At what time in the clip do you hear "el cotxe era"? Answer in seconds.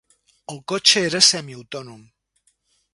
0.53-1.23